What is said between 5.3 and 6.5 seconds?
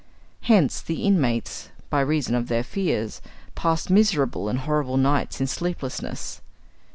in sleeplessness.